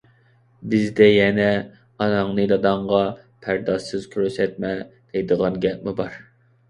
بىزدە 0.69 1.09
يەنە: 1.09 1.45
«ئاناڭنى 2.05 2.45
داداڭغا 2.53 3.01
پەردازسىز 3.47 4.09
كۆرسەتمە» 4.17 4.73
دەيدىغان 4.83 5.65
گەپمۇ 5.67 5.95
بار. 6.01 6.19